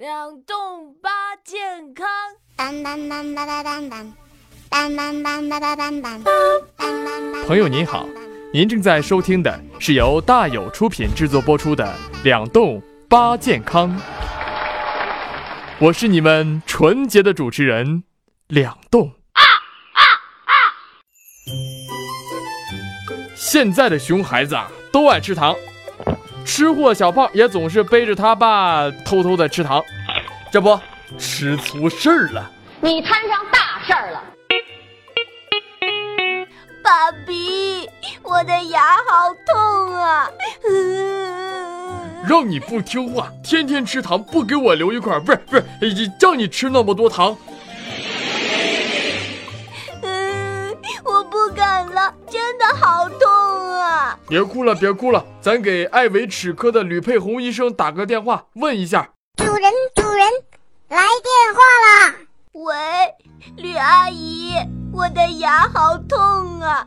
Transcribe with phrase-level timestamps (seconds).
[0.00, 0.08] 两
[0.46, 1.10] 动八
[1.44, 1.60] 健
[1.92, 2.08] 康。
[2.56, 4.12] 当当当当当当当，
[4.70, 6.22] 当当当当当当。
[7.46, 8.08] 朋友您好，
[8.50, 11.84] 您正在收听的是由大有出品制作播出的
[12.24, 13.94] 《两动八健康》，
[15.78, 18.02] 我是你们纯洁的主持人
[18.46, 19.12] 两动。
[23.34, 25.54] 现在的熊孩子啊，都爱吃糖。
[26.44, 29.82] 吃货小胖也总是背着他爸偷偷的吃糖，
[30.50, 30.78] 这不
[31.18, 32.50] 吃出事儿了。
[32.80, 34.22] 你摊上大事儿了，
[36.82, 37.88] 爸比，
[38.22, 40.30] 我的牙好痛啊！
[42.26, 47.36] 让你不听话，天天吃糖，不给我留一块，不是不是，叫你吃那么多糖。
[54.30, 59.10] 别哭了，别哭了，咱给爱维齿科的吕佩红医生打个电话，问一下。
[59.34, 60.24] 主人，主人，
[60.88, 62.14] 来电话了。
[62.52, 62.74] 喂，
[63.56, 64.54] 吕阿姨，
[64.92, 66.86] 我的牙好痛啊！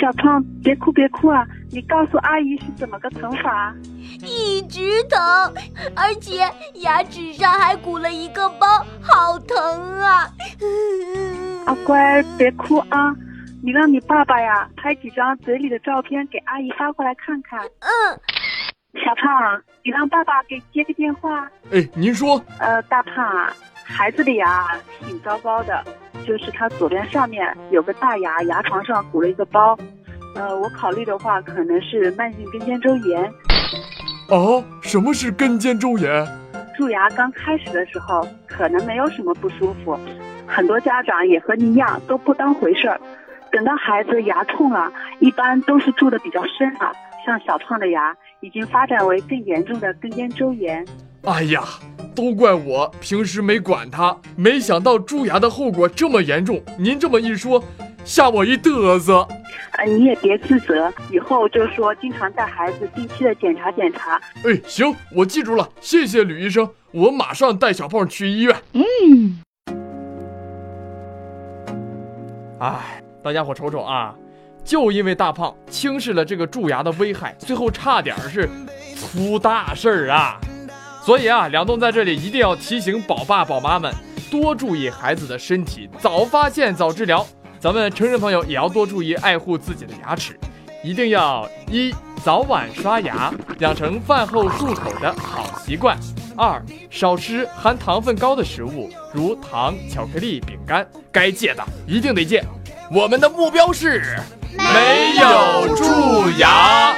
[0.00, 3.74] 小胖，别哭别哭啊，你告诉阿姨是怎么个疼法？
[4.22, 5.18] 一直疼，
[5.96, 10.30] 而且牙齿上还鼓了一个包，好疼啊！
[11.64, 13.12] 阿乖，别哭啊。
[13.62, 17.60] 你让你爸爸呀拍几张嘴里的照片给阿姨发过来看看。
[17.60, 17.90] 嗯，
[19.04, 21.50] 小胖，你让爸爸给接个电话。
[21.72, 22.40] 哎，您说。
[22.58, 23.52] 呃，大胖啊，
[23.84, 24.68] 孩子的牙
[25.00, 25.82] 挺糟糕的，
[26.24, 29.76] 就是他左边上面有个大牙，牙床上鼓了一个包。
[30.34, 33.32] 呃，我考虑的话，可能是慢性根尖周炎。
[34.28, 36.26] 哦，什么是根尖周炎？
[36.76, 39.98] 蛀牙刚开始的时候可能没有什么不舒服，
[40.46, 43.00] 很多家长也和你一样都不当回事儿。
[43.52, 46.92] 等到孩子牙痛了，一般都是蛀的比较深了。
[47.24, 50.86] 像小胖的牙，已经发展为更严重的根尖周炎。
[51.24, 51.62] 哎呀，
[52.14, 56.62] 都怪我平时没管他，没想到蛀牙的后果这么严重。
[56.78, 57.62] 您这么一说，
[58.04, 59.26] 吓我一嘚瑟。
[59.72, 64.20] 啊，你也别自责，以后就说经常带孩子定期的检查检查。
[64.44, 68.56] 哎，行，我记住了，谢谢吕医生，我马上带小胖去医院。
[68.72, 69.42] 嗯。
[72.60, 72.95] 哎。
[73.26, 74.14] 大家伙瞅瞅啊，
[74.64, 78.48] 就因为大胖轻视了这个蛀牙的危害，最后差点是
[78.94, 80.38] 出大事儿啊！
[81.02, 83.92] 所以啊，梁栋在这里一定要提醒宝爸宝妈们
[84.30, 87.26] 多注意孩子的身体，早发现早治疗。
[87.58, 90.38] 咱们成人朋友也要多注意爱护自己的牙齿，
[90.84, 91.92] 一定要一
[92.22, 95.98] 早晚刷牙，养成饭后漱口的好习惯；
[96.36, 102.40] 二少吃含糖分高的食物，如糖、巧克力、饼干，该戒的一定得戒。
[102.90, 104.16] 我们的目标是
[104.56, 106.94] 没有蛀牙。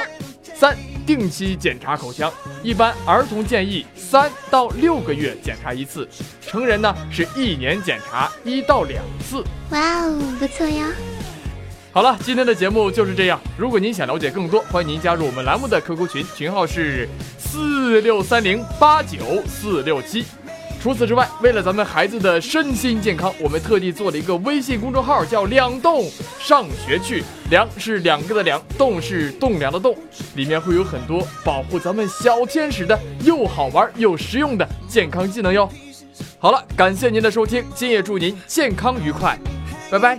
[0.53, 6.07] 三、定期检查口腔，一般儿童建议三到六个月检查一次，
[6.41, 9.43] 成人呢是一年检查一到两次。
[9.71, 10.87] 哇哦，不错呀！
[11.91, 13.39] 好了，今天的节目就是这样。
[13.57, 19.17] 如果您想了解更多，欢迎您加入我们栏目的 QQ 群，群号是四六三零八九
[19.47, 20.23] 四六七。
[20.81, 26.09] 除此之外，为了咱们孩子的身心健康，我们特地做了一个微信公众号，叫“两洞
[26.39, 27.21] 上学去”。
[27.51, 29.93] 两是两个的两，洞是栋梁的栋，
[30.35, 35.69] 里面会有很多保护咱们小天使的又好玩又实用的健康技能哟。
[36.37, 39.37] 好了，感谢您的收听，今夜祝您健康愉快，
[39.91, 40.17] 拜拜。